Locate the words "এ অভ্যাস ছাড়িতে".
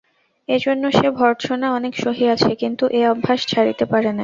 2.91-3.83